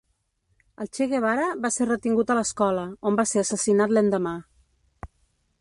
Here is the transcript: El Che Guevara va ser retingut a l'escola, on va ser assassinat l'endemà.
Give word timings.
El 0.85 0.87
Che 0.97 1.05
Guevara 1.11 1.43
va 1.67 1.71
ser 1.75 1.87
retingut 1.89 2.31
a 2.31 2.39
l'escola, 2.39 2.89
on 3.11 3.21
va 3.23 3.29
ser 3.33 3.45
assassinat 3.45 3.97
l'endemà. 3.97 4.37